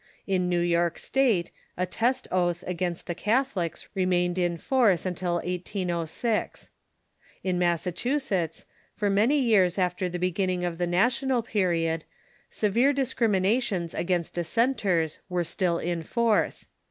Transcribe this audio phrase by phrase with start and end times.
[0.25, 6.71] In New York State a test oath against the Catholics remained in force till 1806.
[7.43, 12.03] In Massachusetts, for many years after the beginning of the National Period,
[12.49, 16.65] se vere discriminations against dissenters were still in force.